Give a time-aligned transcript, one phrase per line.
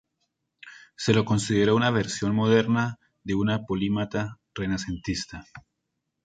[0.95, 5.45] Se lo consideró una versión moderna de un polímata renacentista.